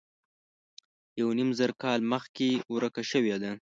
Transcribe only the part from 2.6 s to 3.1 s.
ورکه